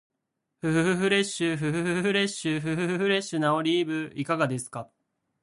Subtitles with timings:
[0.61, 4.89] ふふふフレッシュ、ふふふフレッシュ、ふふふフレッシュなオリーブいかがですか？